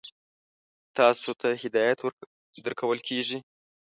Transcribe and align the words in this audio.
تاسو 0.97 1.29
ته 1.41 1.47
هدایت 1.63 1.99
درکول 2.65 2.99
کېږي. 3.07 3.39